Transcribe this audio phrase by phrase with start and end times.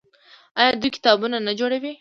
[0.59, 1.89] آیا دوی کتابتونونه نه جوړوي؟